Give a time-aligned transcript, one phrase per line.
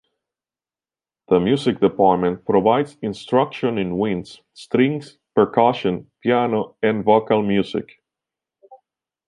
[1.27, 7.99] The music department provides instruction in winds, strings, percussion, piano and vocal music.